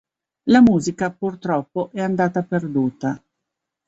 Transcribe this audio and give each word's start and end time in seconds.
La 0.45 0.61
musica, 0.61 1.11
purtroppo, 1.11 1.91
è 1.93 2.01
andata 2.01 2.41
perduta. 2.41 3.21